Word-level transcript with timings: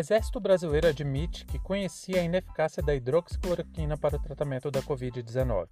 Exército 0.00 0.40
Brasileiro 0.40 0.88
admite 0.88 1.44
que 1.44 1.58
conhecia 1.58 2.22
a 2.22 2.24
ineficácia 2.24 2.82
da 2.82 2.94
hidroxicloroquina 2.94 3.98
para 3.98 4.16
o 4.16 4.18
tratamento 4.18 4.70
da 4.70 4.80
Covid-19. 4.80 5.68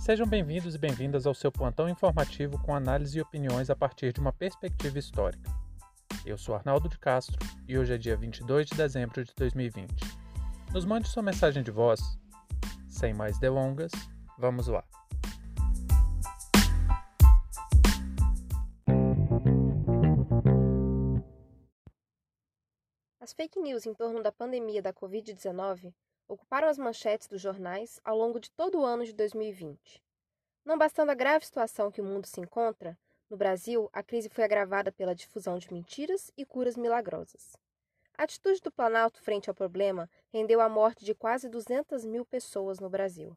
Sejam 0.00 0.26
bem-vindos 0.26 0.74
e 0.74 0.78
bem-vindas 0.78 1.24
ao 1.24 1.34
seu 1.34 1.52
plantão 1.52 1.88
informativo 1.88 2.58
com 2.58 2.74
análise 2.74 3.16
e 3.16 3.22
opiniões 3.22 3.70
a 3.70 3.76
partir 3.76 4.12
de 4.12 4.18
uma 4.18 4.32
perspectiva 4.32 4.98
histórica. 4.98 5.48
Eu 6.26 6.36
sou 6.36 6.56
Arnaldo 6.56 6.88
de 6.88 6.98
Castro 6.98 7.38
e 7.68 7.78
hoje 7.78 7.94
é 7.94 7.96
dia 7.96 8.16
22 8.16 8.66
de 8.66 8.76
dezembro 8.76 9.24
de 9.24 9.32
2020. 9.36 9.88
Nos 10.72 10.84
mande 10.84 11.06
sua 11.06 11.22
mensagem 11.22 11.62
de 11.62 11.70
voz. 11.70 12.00
Sem 12.88 13.14
mais 13.14 13.38
delongas, 13.38 13.92
vamos 14.36 14.66
lá. 14.66 14.82
As 23.24 23.32
fake 23.32 23.58
news 23.58 23.86
em 23.86 23.94
torno 23.94 24.22
da 24.22 24.30
pandemia 24.30 24.82
da 24.82 24.92
Covid-19 24.92 25.94
ocuparam 26.28 26.68
as 26.68 26.76
manchetes 26.76 27.26
dos 27.26 27.40
jornais 27.40 27.98
ao 28.04 28.18
longo 28.18 28.38
de 28.38 28.50
todo 28.50 28.78
o 28.78 28.84
ano 28.84 29.02
de 29.02 29.14
2020. 29.14 30.02
Não 30.62 30.76
bastando 30.76 31.08
a 31.08 31.14
grave 31.14 31.46
situação 31.46 31.90
que 31.90 32.02
o 32.02 32.04
mundo 32.04 32.26
se 32.26 32.38
encontra, 32.38 32.98
no 33.30 33.36
Brasil, 33.38 33.88
a 33.94 34.02
crise 34.02 34.28
foi 34.28 34.44
agravada 34.44 34.92
pela 34.92 35.14
difusão 35.14 35.56
de 35.56 35.72
mentiras 35.72 36.30
e 36.36 36.44
curas 36.44 36.76
milagrosas. 36.76 37.56
A 38.18 38.24
atitude 38.24 38.60
do 38.60 38.70
Planalto 38.70 39.22
frente 39.22 39.48
ao 39.48 39.54
problema 39.54 40.06
rendeu 40.30 40.60
a 40.60 40.68
morte 40.68 41.02
de 41.02 41.14
quase 41.14 41.48
200 41.48 42.04
mil 42.04 42.26
pessoas 42.26 42.78
no 42.78 42.90
Brasil. 42.90 43.34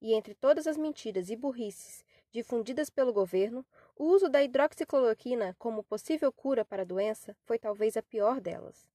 E 0.00 0.14
entre 0.14 0.36
todas 0.36 0.68
as 0.68 0.76
mentiras 0.76 1.28
e 1.28 1.34
burrices 1.34 2.04
difundidas 2.30 2.88
pelo 2.88 3.12
governo, 3.12 3.66
o 3.96 4.04
uso 4.04 4.28
da 4.28 4.44
hidroxicloroquina 4.44 5.56
como 5.58 5.82
possível 5.82 6.32
cura 6.32 6.64
para 6.64 6.82
a 6.82 6.86
doença 6.86 7.36
foi 7.42 7.58
talvez 7.58 7.96
a 7.96 8.02
pior 8.02 8.40
delas. 8.40 8.93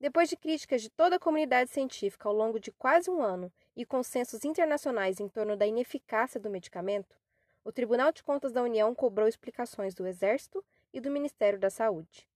Depois 0.00 0.28
de 0.28 0.36
críticas 0.36 0.80
de 0.80 0.88
toda 0.90 1.16
a 1.16 1.18
comunidade 1.18 1.70
científica 1.70 2.28
ao 2.28 2.34
longo 2.34 2.60
de 2.60 2.70
quase 2.70 3.10
um 3.10 3.20
ano 3.20 3.52
e 3.74 3.84
consensos 3.84 4.44
internacionais 4.44 5.18
em 5.18 5.28
torno 5.28 5.56
da 5.56 5.66
ineficácia 5.66 6.38
do 6.38 6.48
medicamento, 6.48 7.18
o 7.64 7.72
Tribunal 7.72 8.12
de 8.12 8.22
Contas 8.22 8.52
da 8.52 8.62
União 8.62 8.94
cobrou 8.94 9.26
explicações 9.26 9.94
do 9.94 10.06
Exército 10.06 10.64
e 10.92 11.00
do 11.00 11.10
Ministério 11.10 11.58
da 11.58 11.68
Saúde. 11.68 12.28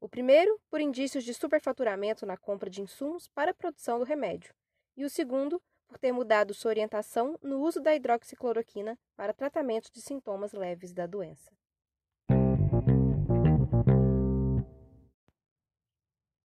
O 0.00 0.08
primeiro, 0.08 0.58
por 0.70 0.80
indícios 0.80 1.22
de 1.22 1.34
superfaturamento 1.34 2.24
na 2.24 2.36
compra 2.36 2.70
de 2.70 2.80
insumos 2.80 3.28
para 3.28 3.50
a 3.50 3.54
produção 3.54 3.98
do 3.98 4.04
remédio, 4.04 4.54
e 4.96 5.04
o 5.04 5.10
segundo, 5.10 5.62
por 5.86 5.98
ter 5.98 6.12
mudado 6.12 6.54
sua 6.54 6.70
orientação 6.70 7.38
no 7.42 7.60
uso 7.60 7.78
da 7.78 7.94
hidroxicloroquina 7.94 8.98
para 9.14 9.34
tratamento 9.34 9.92
de 9.92 10.00
sintomas 10.00 10.52
leves 10.52 10.94
da 10.94 11.06
doença. 11.06 11.52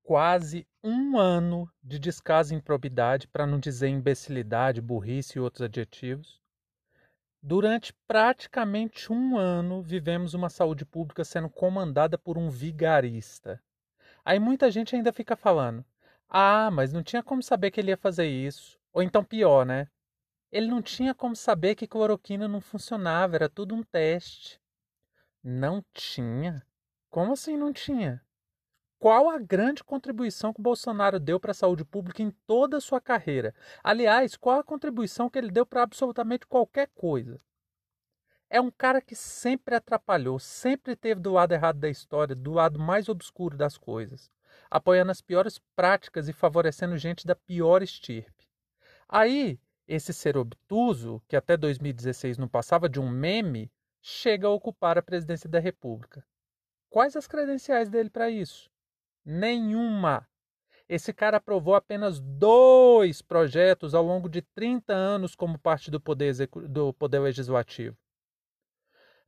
Quase 0.07 0.65
um 0.81 1.19
ano 1.19 1.69
de 1.83 1.99
descaso 1.99 2.53
e 2.53 2.57
improbidade, 2.57 3.27
para 3.27 3.45
não 3.45 3.59
dizer 3.59 3.89
imbecilidade, 3.89 4.79
burrice 4.79 5.37
e 5.37 5.41
outros 5.41 5.63
adjetivos. 5.63 6.41
Durante 7.43 7.93
praticamente 8.07 9.11
um 9.11 9.37
ano, 9.37 9.83
vivemos 9.83 10.33
uma 10.33 10.49
saúde 10.49 10.85
pública 10.85 11.25
sendo 11.25 11.49
comandada 11.49 12.17
por 12.17 12.37
um 12.37 12.49
vigarista. 12.49 13.61
Aí 14.23 14.39
muita 14.39 14.71
gente 14.71 14.95
ainda 14.95 15.11
fica 15.11 15.35
falando: 15.35 15.83
ah, 16.29 16.71
mas 16.71 16.93
não 16.93 17.03
tinha 17.03 17.21
como 17.21 17.43
saber 17.43 17.69
que 17.69 17.81
ele 17.81 17.91
ia 17.91 17.97
fazer 17.97 18.27
isso. 18.27 18.79
Ou 18.93 19.03
então 19.03 19.25
pior, 19.25 19.65
né? 19.65 19.89
Ele 20.49 20.67
não 20.67 20.81
tinha 20.81 21.13
como 21.13 21.35
saber 21.35 21.75
que 21.75 21.85
cloroquina 21.85 22.47
não 22.47 22.61
funcionava, 22.61 23.35
era 23.35 23.49
tudo 23.49 23.75
um 23.75 23.83
teste. 23.83 24.57
Não 25.43 25.83
tinha? 25.93 26.65
Como 27.09 27.33
assim 27.33 27.57
não 27.57 27.73
tinha? 27.73 28.25
Qual 28.99 29.29
a 29.29 29.37
grande 29.37 29.83
contribuição 29.83 30.53
que 30.53 30.59
o 30.59 30.63
Bolsonaro 30.63 31.19
deu 31.19 31.39
para 31.39 31.51
a 31.51 31.55
saúde 31.55 31.85
pública 31.85 32.23
em 32.23 32.31
toda 32.47 32.77
a 32.77 32.81
sua 32.81 32.99
carreira. 32.99 33.53
Aliás, 33.83 34.35
qual 34.35 34.59
a 34.59 34.63
contribuição 34.63 35.29
que 35.29 35.37
ele 35.37 35.51
deu 35.51 35.65
para 35.65 35.83
absolutamente 35.83 36.47
qualquer 36.47 36.89
coisa. 36.95 37.39
É 38.49 38.61
um 38.61 38.71
cara 38.71 39.01
que 39.01 39.15
sempre 39.15 39.75
atrapalhou, 39.75 40.39
sempre 40.39 40.93
esteve 40.93 41.19
do 41.19 41.33
lado 41.33 41.51
errado 41.51 41.79
da 41.79 41.89
história, 41.89 42.33
do 42.33 42.53
lado 42.53 42.79
mais 42.79 43.09
obscuro 43.09 43.57
das 43.57 43.77
coisas, 43.77 44.31
apoiando 44.71 45.11
as 45.11 45.21
piores 45.21 45.59
práticas 45.75 46.29
e 46.29 46.33
favorecendo 46.33 46.97
gente 46.97 47.27
da 47.27 47.35
pior 47.35 47.83
estirpe. 47.83 48.47
Aí, 49.07 49.59
esse 49.87 50.13
ser 50.13 50.37
obtuso, 50.37 51.21
que 51.27 51.35
até 51.35 51.57
2016 51.57 52.37
não 52.37 52.47
passava 52.47 52.87
de 52.87 52.99
um 52.99 53.09
meme, 53.09 53.69
chega 54.01 54.47
a 54.47 54.51
ocupar 54.51 54.97
a 54.97 55.03
presidência 55.03 55.49
da 55.49 55.59
República. 55.59 56.25
Quais 56.89 57.15
as 57.15 57.27
credenciais 57.27 57.89
dele 57.89 58.09
para 58.09 58.29
isso? 58.29 58.71
Nenhuma. 59.29 60.25
Esse 60.87 61.11
cara 61.11 61.35
aprovou 61.35 61.75
apenas 61.75 62.17
dois 62.17 63.21
projetos 63.21 63.93
ao 63.93 64.01
longo 64.01 64.29
de 64.29 64.41
30 64.41 64.93
anos 64.93 65.35
como 65.35 65.59
parte 65.59 65.91
do 65.91 65.99
poder, 65.99 66.33
do 66.69 66.93
poder 66.93 67.19
legislativo. 67.19 67.97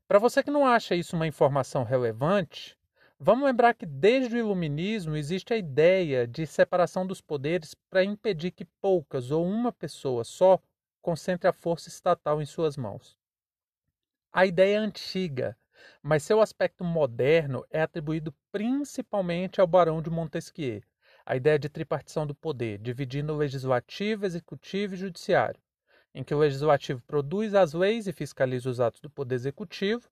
Para 0.07 0.17
você 0.17 0.41
que 0.41 0.49
não 0.49 0.65
acha 0.65 0.95
isso 0.95 1.17
uma 1.17 1.27
informação 1.27 1.83
relevante, 1.83 2.79
vamos 3.19 3.43
lembrar 3.43 3.73
que 3.73 3.85
desde 3.85 4.37
o 4.37 4.39
Iluminismo 4.39 5.17
existe 5.17 5.53
a 5.53 5.57
ideia 5.57 6.25
de 6.25 6.47
separação 6.47 7.05
dos 7.05 7.19
poderes 7.19 7.73
para 7.89 8.01
impedir 8.01 8.51
que 8.51 8.63
poucas 8.63 9.31
ou 9.31 9.45
uma 9.45 9.73
pessoa 9.73 10.23
só 10.23 10.61
concentre 11.01 11.45
a 11.45 11.51
força 11.51 11.89
estatal 11.89 12.41
em 12.41 12.45
suas 12.45 12.77
mãos. 12.77 13.17
A 14.31 14.45
ideia 14.45 14.75
é 14.75 14.79
antiga, 14.79 15.57
mas 16.01 16.23
seu 16.23 16.41
aspecto 16.41 16.83
moderno 16.83 17.65
é 17.69 17.81
atribuído 17.81 18.33
principalmente 18.51 19.59
ao 19.59 19.67
Barão 19.67 20.01
de 20.01 20.09
Montesquieu, 20.09 20.81
a 21.25 21.35
ideia 21.35 21.59
de 21.59 21.69
tripartição 21.69 22.25
do 22.25 22.33
poder, 22.33 22.79
dividindo 22.79 23.33
o 23.33 23.37
legislativo, 23.37 24.25
executivo 24.25 24.95
e 24.95 24.97
judiciário, 24.97 25.61
em 26.13 26.23
que 26.23 26.33
o 26.33 26.39
legislativo 26.39 27.01
produz 27.01 27.53
as 27.53 27.73
leis 27.73 28.07
e 28.07 28.13
fiscaliza 28.13 28.69
os 28.69 28.79
atos 28.79 28.99
do 28.99 29.09
poder 29.09 29.35
executivo, 29.35 30.09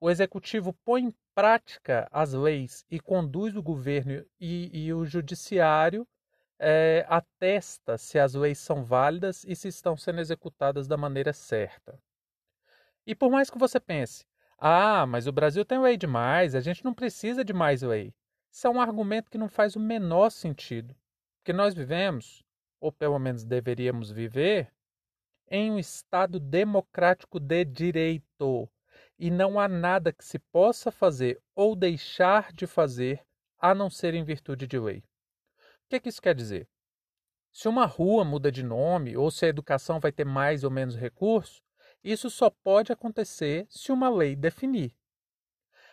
o 0.00 0.10
executivo 0.10 0.72
põe 0.84 1.02
em 1.04 1.14
prática 1.34 2.08
as 2.10 2.32
leis 2.32 2.84
e 2.90 2.98
conduz 2.98 3.56
o 3.56 3.62
governo 3.62 4.24
e, 4.40 4.86
e 4.86 4.92
o 4.92 5.04
judiciário 5.04 6.06
é, 6.58 7.04
atesta 7.08 7.96
se 7.96 8.18
as 8.18 8.34
leis 8.34 8.58
são 8.58 8.84
válidas 8.84 9.44
e 9.44 9.54
se 9.54 9.68
estão 9.68 9.96
sendo 9.96 10.20
executadas 10.20 10.86
da 10.86 10.96
maneira 10.96 11.32
certa. 11.32 11.98
E 13.06 13.14
por 13.14 13.30
mais 13.30 13.50
que 13.50 13.58
você 13.58 13.80
pense, 13.80 14.24
ah, 14.64 15.04
mas 15.06 15.26
o 15.26 15.32
Brasil 15.32 15.64
tem 15.64 15.80
lei 15.80 15.96
demais, 15.96 16.54
a 16.54 16.60
gente 16.60 16.84
não 16.84 16.94
precisa 16.94 17.44
de 17.44 17.52
mais 17.52 17.82
lei. 17.82 18.14
Isso 18.48 18.64
é 18.64 18.70
um 18.70 18.80
argumento 18.80 19.28
que 19.28 19.36
não 19.36 19.48
faz 19.48 19.74
o 19.74 19.80
menor 19.80 20.30
sentido. 20.30 20.94
Porque 21.38 21.52
nós 21.52 21.74
vivemos, 21.74 22.44
ou 22.80 22.92
pelo 22.92 23.18
menos 23.18 23.42
deveríamos 23.42 24.12
viver, 24.12 24.72
em 25.48 25.72
um 25.72 25.80
Estado 25.80 26.38
democrático 26.38 27.40
de 27.40 27.64
direito. 27.64 28.70
E 29.18 29.32
não 29.32 29.58
há 29.58 29.66
nada 29.66 30.12
que 30.12 30.24
se 30.24 30.38
possa 30.38 30.92
fazer 30.92 31.42
ou 31.56 31.74
deixar 31.74 32.52
de 32.52 32.64
fazer 32.64 33.20
a 33.58 33.74
não 33.74 33.90
ser 33.90 34.14
em 34.14 34.22
virtude 34.22 34.68
de 34.68 34.78
lei. 34.78 34.98
O 34.98 35.88
que, 35.88 35.98
que 35.98 36.08
isso 36.08 36.22
quer 36.22 36.36
dizer? 36.36 36.68
Se 37.50 37.66
uma 37.66 37.84
rua 37.84 38.24
muda 38.24 38.52
de 38.52 38.62
nome 38.62 39.16
ou 39.16 39.28
se 39.28 39.44
a 39.44 39.48
educação 39.48 39.98
vai 39.98 40.12
ter 40.12 40.24
mais 40.24 40.62
ou 40.62 40.70
menos 40.70 40.94
recursos, 40.94 41.60
isso 42.02 42.28
só 42.30 42.50
pode 42.50 42.92
acontecer 42.92 43.66
se 43.70 43.92
uma 43.92 44.08
lei 44.08 44.34
definir. 44.34 44.94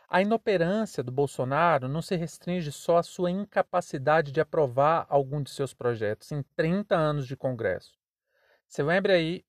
A 0.08 0.24
inoperância 0.24 1.04
do 1.04 1.12
Bolsonaro 1.12 1.88
não 1.88 2.02
se 2.02 2.16
restringe 2.16 2.72
só 2.72 2.98
à 2.98 3.04
sua 3.04 3.30
incapacidade 3.30 4.32
de 4.32 4.42
aprovar 4.42 5.06
algum 5.08 5.44
de 5.44 5.52
seus 5.52 5.72
projetos 5.72 6.32
em 6.32 6.42
30 6.56 6.96
anos 6.96 7.28
de 7.28 7.38
Congresso. 7.38 7.96
Se 8.68 8.82
lembre 8.82 9.14
aí 9.14 9.46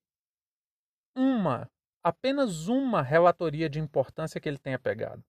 uma, 1.15 1.67
apenas 2.03 2.67
uma 2.67 3.01
relatoria 3.01 3.67
de 3.67 3.79
importância 3.79 4.39
que 4.39 4.47
ele 4.47 4.59
tenha 4.59 4.77
pegado. 4.77 5.23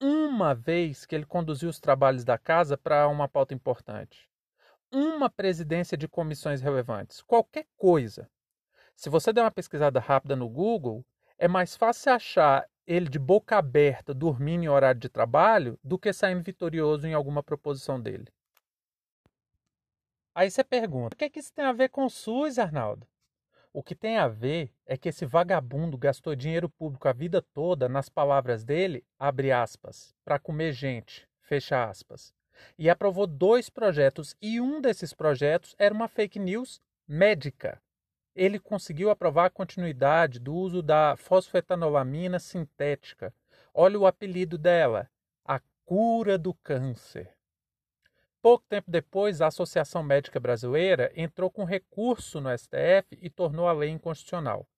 Uma 0.00 0.54
vez 0.54 1.06
que 1.06 1.14
ele 1.14 1.24
conduziu 1.24 1.68
os 1.68 1.78
trabalhos 1.78 2.24
da 2.24 2.36
casa 2.36 2.76
para 2.76 3.06
uma 3.08 3.28
pauta 3.28 3.54
importante. 3.54 4.28
Uma 4.92 5.30
presidência 5.30 5.96
de 5.96 6.08
comissões 6.08 6.60
relevantes. 6.60 7.22
Qualquer 7.22 7.66
coisa. 7.76 8.28
Se 8.98 9.08
você 9.08 9.32
der 9.32 9.42
uma 9.42 9.50
pesquisada 9.52 10.00
rápida 10.00 10.34
no 10.34 10.48
Google, 10.48 11.06
é 11.38 11.46
mais 11.46 11.76
fácil 11.76 12.12
achar 12.12 12.68
ele 12.84 13.08
de 13.08 13.16
boca 13.16 13.56
aberta 13.56 14.12
dormindo 14.12 14.64
em 14.64 14.68
horário 14.68 15.00
de 15.00 15.08
trabalho 15.08 15.78
do 15.84 15.96
que 15.96 16.12
saindo 16.12 16.42
vitorioso 16.42 17.06
em 17.06 17.14
alguma 17.14 17.40
proposição 17.40 18.00
dele. 18.00 18.26
Aí 20.34 20.50
você 20.50 20.64
pergunta: 20.64 21.14
o 21.14 21.16
que, 21.16 21.26
é 21.26 21.30
que 21.30 21.38
isso 21.38 21.52
tem 21.52 21.64
a 21.64 21.72
ver 21.72 21.90
com 21.90 22.06
o 22.06 22.10
SUS, 22.10 22.58
Arnaldo? 22.58 23.06
O 23.72 23.84
que 23.84 23.94
tem 23.94 24.18
a 24.18 24.26
ver 24.26 24.74
é 24.84 24.96
que 24.96 25.10
esse 25.10 25.24
vagabundo 25.24 25.96
gastou 25.96 26.34
dinheiro 26.34 26.68
público 26.68 27.06
a 27.06 27.12
vida 27.12 27.40
toda, 27.40 27.88
nas 27.88 28.08
palavras 28.08 28.64
dele, 28.64 29.04
abre 29.16 29.52
aspas, 29.52 30.12
para 30.24 30.40
comer 30.40 30.72
gente, 30.72 31.28
fecha 31.40 31.88
aspas. 31.88 32.34
E 32.76 32.90
aprovou 32.90 33.28
dois 33.28 33.70
projetos, 33.70 34.34
e 34.42 34.60
um 34.60 34.80
desses 34.80 35.14
projetos 35.14 35.76
era 35.78 35.94
uma 35.94 36.08
fake 36.08 36.40
news 36.40 36.80
médica 37.06 37.80
ele 38.38 38.60
conseguiu 38.60 39.10
aprovar 39.10 39.46
a 39.46 39.50
continuidade 39.50 40.38
do 40.38 40.54
uso 40.54 40.80
da 40.80 41.16
fosfetanolamina 41.16 42.38
sintética. 42.38 43.34
Olha 43.74 43.98
o 43.98 44.06
apelido 44.06 44.56
dela, 44.56 45.10
a 45.44 45.60
cura 45.84 46.38
do 46.38 46.54
câncer. 46.54 47.34
Pouco 48.40 48.64
tempo 48.68 48.88
depois, 48.88 49.40
a 49.40 49.48
Associação 49.48 50.04
Médica 50.04 50.38
Brasileira 50.38 51.10
entrou 51.16 51.50
com 51.50 51.64
recurso 51.64 52.40
no 52.40 52.56
STF 52.56 53.18
e 53.20 53.28
tornou 53.28 53.66
a 53.66 53.72
lei 53.72 53.90
inconstitucional. 53.90 54.68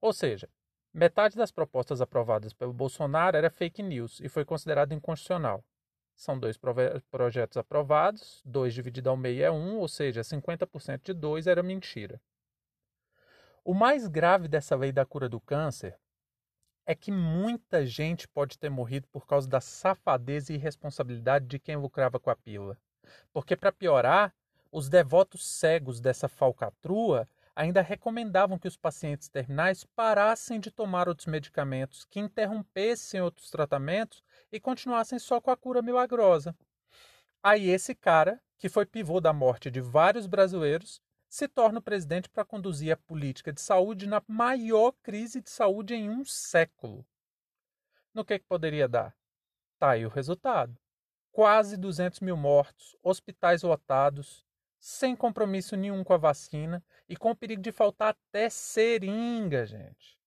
Ou 0.00 0.12
seja, 0.12 0.48
metade 0.94 1.36
das 1.36 1.50
propostas 1.50 2.00
aprovadas 2.00 2.52
pelo 2.52 2.72
Bolsonaro 2.72 3.36
era 3.36 3.50
fake 3.50 3.82
news 3.82 4.20
e 4.20 4.28
foi 4.28 4.44
considerada 4.44 4.94
inconstitucional. 4.94 5.64
São 6.14 6.38
dois 6.38 6.56
projetos 7.10 7.56
aprovados, 7.56 8.40
dois 8.44 8.72
dividido 8.72 9.10
ao 9.10 9.16
meio 9.16 9.42
é 9.42 9.50
um, 9.50 9.78
ou 9.78 9.88
seja, 9.88 10.20
50% 10.20 11.02
de 11.02 11.12
dois 11.12 11.48
era 11.48 11.62
mentira. 11.62 12.20
O 13.62 13.74
mais 13.74 14.08
grave 14.08 14.48
dessa 14.48 14.74
lei 14.74 14.90
da 14.90 15.04
cura 15.04 15.28
do 15.28 15.40
câncer 15.40 15.98
é 16.86 16.94
que 16.94 17.12
muita 17.12 17.84
gente 17.84 18.26
pode 18.26 18.58
ter 18.58 18.70
morrido 18.70 19.06
por 19.08 19.26
causa 19.26 19.48
da 19.48 19.60
safadeza 19.60 20.52
e 20.52 20.56
irresponsabilidade 20.56 21.46
de 21.46 21.58
quem 21.58 21.76
lucrava 21.76 22.18
com 22.18 22.30
a 22.30 22.36
pílula. 22.36 22.78
Porque, 23.32 23.54
para 23.54 23.70
piorar, 23.70 24.34
os 24.72 24.88
devotos 24.88 25.46
cegos 25.46 26.00
dessa 26.00 26.26
falcatrua 26.26 27.28
ainda 27.54 27.82
recomendavam 27.82 28.58
que 28.58 28.68
os 28.68 28.76
pacientes 28.76 29.28
terminais 29.28 29.84
parassem 29.84 30.58
de 30.58 30.70
tomar 30.70 31.08
outros 31.08 31.26
medicamentos, 31.26 32.06
que 32.06 32.18
interrompessem 32.18 33.20
outros 33.20 33.50
tratamentos 33.50 34.22
e 34.50 34.58
continuassem 34.58 35.18
só 35.18 35.40
com 35.40 35.50
a 35.50 35.56
cura 35.56 35.82
milagrosa. 35.82 36.56
Aí 37.42 37.68
esse 37.68 37.94
cara, 37.94 38.40
que 38.58 38.68
foi 38.68 38.86
pivô 38.86 39.20
da 39.20 39.32
morte 39.32 39.70
de 39.70 39.80
vários 39.80 40.26
brasileiros, 40.26 41.02
se 41.30 41.46
torna 41.46 41.78
o 41.78 41.82
presidente 41.82 42.28
para 42.28 42.44
conduzir 42.44 42.92
a 42.92 42.96
política 42.96 43.52
de 43.52 43.60
saúde 43.60 44.08
na 44.08 44.20
maior 44.26 44.90
crise 45.00 45.40
de 45.40 45.48
saúde 45.48 45.94
em 45.94 46.10
um 46.10 46.24
século. 46.24 47.06
No 48.12 48.24
que, 48.24 48.40
que 48.40 48.44
poderia 48.46 48.88
dar? 48.88 49.16
Tá 49.78 49.90
aí 49.90 50.04
o 50.04 50.08
resultado. 50.08 50.76
Quase 51.30 51.76
200 51.76 52.18
mil 52.18 52.36
mortos, 52.36 52.96
hospitais 53.00 53.62
lotados, 53.62 54.44
sem 54.80 55.14
compromisso 55.14 55.76
nenhum 55.76 56.02
com 56.02 56.12
a 56.12 56.18
vacina 56.18 56.84
e 57.08 57.16
com 57.16 57.30
o 57.30 57.36
perigo 57.36 57.62
de 57.62 57.70
faltar 57.70 58.08
até 58.08 58.50
seringa, 58.50 59.64
gente. 59.64 60.18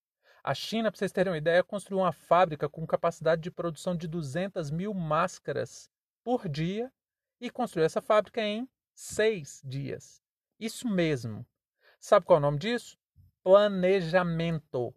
A 0.41 0.53
China, 0.53 0.89
para 0.89 0.99
vocês 0.99 1.11
terem 1.11 1.33
uma 1.33 1.37
ideia, 1.37 1.63
construiu 1.65 1.99
uma 1.99 2.13
fábrica 2.13 2.69
com 2.69 2.87
capacidade 2.87 3.41
de 3.41 3.51
produção 3.51 3.93
de 3.93 4.07
200 4.07 4.71
mil 4.71 4.93
máscaras 4.93 5.89
por 6.23 6.47
dia 6.47 6.89
e 7.41 7.49
construiu 7.49 7.85
essa 7.85 8.01
fábrica 8.01 8.41
em 8.41 8.69
seis 8.95 9.61
dias. 9.65 10.22
Isso 10.59 10.87
mesmo. 10.87 11.45
Sabe 11.99 12.25
qual 12.25 12.37
é 12.37 12.39
o 12.39 12.41
nome 12.41 12.57
disso? 12.57 12.97
Planejamento. 13.43 14.93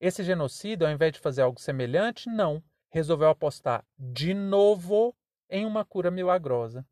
Esse 0.00 0.24
genocídio, 0.24 0.86
ao 0.86 0.92
invés 0.92 1.12
de 1.12 1.18
fazer 1.18 1.42
algo 1.42 1.60
semelhante, 1.60 2.28
não. 2.28 2.62
Resolveu 2.88 3.28
apostar 3.28 3.84
de 3.98 4.32
novo 4.34 5.14
em 5.48 5.66
uma 5.66 5.84
cura 5.84 6.10
milagrosa. 6.10 6.86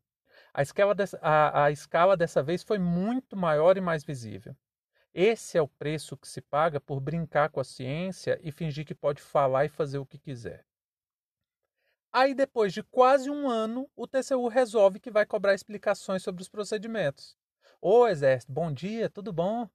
A 0.53 0.61
escala, 0.61 0.93
dessa, 0.93 1.17
a, 1.21 1.65
a 1.65 1.71
escala 1.71 2.15
dessa 2.15 2.43
vez 2.43 2.63
foi 2.63 2.77
muito 2.77 3.35
maior 3.35 3.77
e 3.77 3.81
mais 3.81 4.03
visível. 4.03 4.55
Esse 5.13 5.57
é 5.57 5.61
o 5.61 5.67
preço 5.67 6.15
que 6.15 6.27
se 6.27 6.41
paga 6.41 6.79
por 6.79 6.99
brincar 6.99 7.49
com 7.49 7.59
a 7.59 7.63
ciência 7.63 8.39
e 8.43 8.51
fingir 8.51 8.85
que 8.85 8.93
pode 8.93 9.21
falar 9.21 9.65
e 9.65 9.69
fazer 9.69 9.97
o 9.97 10.05
que 10.05 10.19
quiser. 10.19 10.65
Aí, 12.11 12.33
depois 12.33 12.73
de 12.73 12.81
quase 12.83 13.29
um 13.29 13.47
ano, 13.47 13.89
o 13.95 14.07
TCU 14.07 14.47
resolve 14.47 14.99
que 14.99 15.11
vai 15.11 15.25
cobrar 15.25 15.53
explicações 15.53 16.23
sobre 16.23 16.41
os 16.41 16.49
procedimentos. 16.49 17.37
Ô 17.81 18.07
Exército, 18.07 18.51
bom 18.51 18.73
dia, 18.73 19.09
tudo 19.09 19.31
bom? 19.31 19.69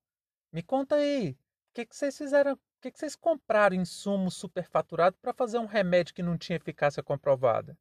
Me 0.52 0.62
conta 0.62 0.96
aí, 0.96 1.30
o 1.30 1.36
que, 1.72 1.86
que 1.86 1.96
vocês 1.96 2.16
fizeram? 2.16 2.52
O 2.52 2.58
que, 2.82 2.90
que 2.90 2.98
vocês 2.98 3.16
compraram 3.16 3.74
insumo 3.74 4.30
superfaturado 4.30 5.16
para 5.22 5.32
fazer 5.32 5.56
um 5.56 5.64
remédio 5.64 6.14
que 6.14 6.22
não 6.22 6.36
tinha 6.36 6.56
eficácia 6.56 7.02
comprovada? 7.02 7.78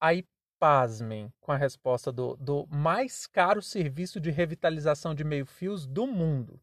Aí, 0.00 0.26
pasmem 0.58 1.32
com 1.40 1.52
a 1.52 1.56
resposta 1.56 2.10
do, 2.10 2.36
do 2.38 2.66
mais 2.66 3.24
caro 3.24 3.62
serviço 3.62 4.18
de 4.18 4.32
revitalização 4.32 5.14
de 5.14 5.22
meio-fios 5.22 5.86
do 5.86 6.08
mundo. 6.08 6.60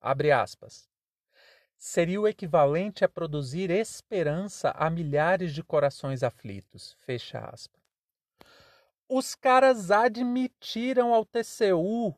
Abre 0.00 0.30
aspas. 0.30 0.88
Seria 1.76 2.20
o 2.20 2.28
equivalente 2.28 3.04
a 3.04 3.08
produzir 3.08 3.68
esperança 3.68 4.70
a 4.76 4.88
milhares 4.88 5.52
de 5.52 5.64
corações 5.64 6.22
aflitos. 6.22 6.92
Fecha 7.00 7.40
aspas 7.40 7.79
os 9.10 9.34
caras 9.34 9.90
admitiram 9.90 11.12
ao 11.12 11.24
TCU, 11.24 12.14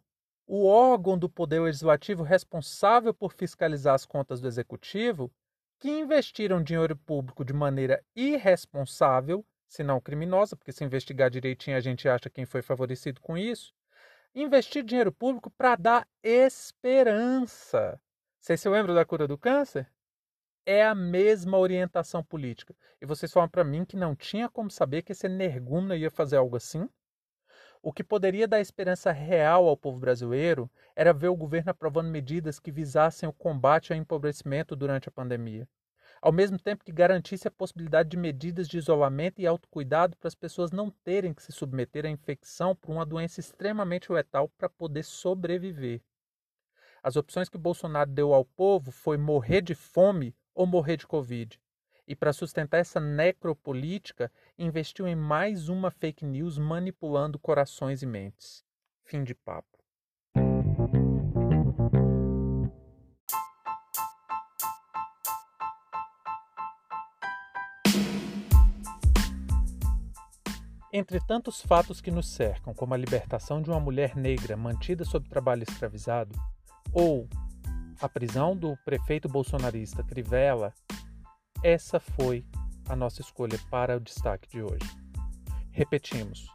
o 0.46 0.66
órgão 0.66 1.18
do 1.18 1.26
Poder 1.26 1.60
Legislativo 1.60 2.22
responsável 2.22 3.14
por 3.14 3.32
fiscalizar 3.32 3.94
as 3.94 4.04
contas 4.04 4.42
do 4.42 4.46
Executivo, 4.46 5.32
que 5.80 5.88
investiram 5.88 6.62
dinheiro 6.62 6.94
público 6.94 7.46
de 7.46 7.54
maneira 7.54 8.04
irresponsável, 8.14 9.42
se 9.66 9.82
não 9.82 10.02
criminosa, 10.02 10.54
porque 10.54 10.70
se 10.70 10.84
investigar 10.84 11.30
direitinho 11.30 11.78
a 11.78 11.80
gente 11.80 12.06
acha 12.06 12.28
quem 12.28 12.44
foi 12.44 12.60
favorecido 12.60 13.22
com 13.22 13.38
isso, 13.38 13.72
investir 14.34 14.84
dinheiro 14.84 15.10
público 15.10 15.50
para 15.50 15.76
dar 15.76 16.08
esperança. 16.22 17.98
Vocês 18.38 18.60
se 18.60 18.68
lembram 18.68 18.94
da 18.94 19.04
cura 19.06 19.26
do 19.26 19.38
câncer? 19.38 19.90
É 20.64 20.84
a 20.84 20.94
mesma 20.94 21.58
orientação 21.58 22.22
política. 22.22 22.74
E 23.00 23.06
vocês 23.06 23.32
falam 23.32 23.48
para 23.48 23.64
mim 23.64 23.84
que 23.84 23.96
não 23.96 24.14
tinha 24.14 24.48
como 24.48 24.70
saber 24.70 25.02
que 25.02 25.12
esse 25.12 25.26
energúmeno 25.26 25.94
ia 25.94 26.10
fazer 26.10 26.36
algo 26.36 26.56
assim? 26.56 26.88
O 27.82 27.92
que 27.92 28.04
poderia 28.04 28.46
dar 28.46 28.60
esperança 28.60 29.10
real 29.10 29.66
ao 29.66 29.76
povo 29.76 29.98
brasileiro 29.98 30.70
era 30.94 31.12
ver 31.12 31.28
o 31.28 31.36
governo 31.36 31.70
aprovando 31.70 32.08
medidas 32.08 32.60
que 32.60 32.70
visassem 32.70 33.28
o 33.28 33.32
combate 33.32 33.92
ao 33.92 33.98
empobrecimento 33.98 34.76
durante 34.76 35.08
a 35.08 35.12
pandemia, 35.12 35.68
ao 36.20 36.30
mesmo 36.30 36.60
tempo 36.60 36.84
que 36.84 36.92
garantisse 36.92 37.48
a 37.48 37.50
possibilidade 37.50 38.10
de 38.10 38.16
medidas 38.16 38.68
de 38.68 38.78
isolamento 38.78 39.40
e 39.40 39.46
autocuidado 39.48 40.16
para 40.16 40.28
as 40.28 40.34
pessoas 40.36 40.70
não 40.70 40.90
terem 40.90 41.34
que 41.34 41.42
se 41.42 41.50
submeter 41.50 42.06
à 42.06 42.08
infecção 42.08 42.76
por 42.76 42.92
uma 42.92 43.04
doença 43.04 43.40
extremamente 43.40 44.12
letal 44.12 44.48
para 44.50 44.68
poder 44.68 45.02
sobreviver. 45.02 46.00
As 47.02 47.16
opções 47.16 47.48
que 47.48 47.58
Bolsonaro 47.58 48.08
deu 48.08 48.32
ao 48.32 48.44
povo 48.44 48.92
foi 48.92 49.16
morrer 49.16 49.60
de 49.60 49.74
fome 49.74 50.36
ou 50.54 50.66
morrer 50.66 50.96
de 50.96 51.06
Covid. 51.06 51.60
E 52.06 52.16
para 52.16 52.32
sustentar 52.32 52.78
essa 52.78 53.00
necropolítica, 53.00 54.30
investiu 54.58 55.06
em 55.06 55.14
mais 55.14 55.68
uma 55.68 55.90
fake 55.90 56.24
news 56.24 56.58
manipulando 56.58 57.38
corações 57.38 58.02
e 58.02 58.06
mentes. 58.06 58.64
Fim 59.04 59.22
de 59.22 59.34
papo. 59.34 59.78
Entre 70.94 71.18
tantos 71.20 71.62
fatos 71.62 72.02
que 72.02 72.10
nos 72.10 72.28
cercam, 72.28 72.74
como 72.74 72.92
a 72.92 72.98
libertação 72.98 73.62
de 73.62 73.70
uma 73.70 73.80
mulher 73.80 74.14
negra 74.14 74.58
mantida 74.58 75.06
sob 75.06 75.26
trabalho 75.26 75.62
escravizado, 75.62 76.38
ou 76.92 77.26
a 78.02 78.08
prisão 78.08 78.56
do 78.56 78.76
prefeito 78.84 79.28
bolsonarista 79.28 80.02
Crivella, 80.02 80.74
essa 81.62 82.00
foi 82.00 82.44
a 82.88 82.96
nossa 82.96 83.20
escolha 83.20 83.58
para 83.70 83.96
o 83.96 84.00
destaque 84.00 84.48
de 84.50 84.60
hoje. 84.60 84.84
Repetimos, 85.70 86.48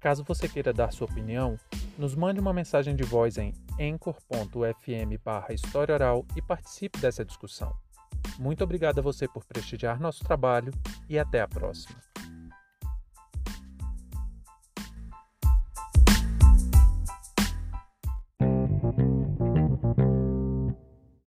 caso 0.00 0.22
você 0.22 0.48
queira 0.48 0.72
dar 0.72 0.92
sua 0.92 1.08
opinião, 1.08 1.58
nos 1.98 2.14
mande 2.14 2.38
uma 2.38 2.54
mensagem 2.54 2.94
de 2.94 3.02
voz 3.02 3.36
em 3.36 3.52
barra 5.18 5.52
História 5.52 5.94
Oral 5.94 6.24
e 6.36 6.40
participe 6.40 7.00
dessa 7.00 7.24
discussão. 7.24 7.74
Muito 8.38 8.62
obrigado 8.62 9.00
a 9.00 9.02
você 9.02 9.26
por 9.26 9.44
prestigiar 9.44 10.00
nosso 10.00 10.24
trabalho 10.24 10.72
e 11.08 11.18
até 11.18 11.40
a 11.40 11.48
próxima. 11.48 12.11